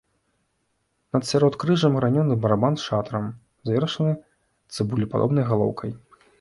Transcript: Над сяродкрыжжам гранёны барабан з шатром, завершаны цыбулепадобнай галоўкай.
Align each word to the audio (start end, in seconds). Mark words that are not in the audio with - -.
Над 1.17 1.27
сяродкрыжжам 1.31 1.93
гранёны 1.99 2.33
барабан 2.47 2.73
з 2.81 2.89
шатром, 2.89 3.29
завершаны 3.71 4.13
цыбулепадобнай 4.73 5.45
галоўкай. 5.55 5.91